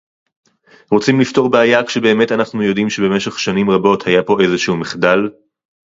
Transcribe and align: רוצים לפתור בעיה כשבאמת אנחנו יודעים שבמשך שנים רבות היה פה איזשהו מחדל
רוצים 0.91 1.19
לפתור 1.19 1.49
בעיה 1.49 1.83
כשבאמת 1.85 2.31
אנחנו 2.31 2.63
יודעים 2.63 2.89
שבמשך 2.89 3.39
שנים 3.39 3.69
רבות 3.69 4.07
היה 4.07 4.23
פה 4.23 4.37
איזשהו 4.41 4.77
מחדל 4.77 5.29